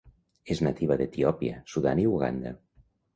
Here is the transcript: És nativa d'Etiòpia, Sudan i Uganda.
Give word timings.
És 0.53 0.61
nativa 0.67 0.95
d'Etiòpia, 1.01 1.59
Sudan 1.73 2.01
i 2.05 2.09
Uganda. 2.13 2.55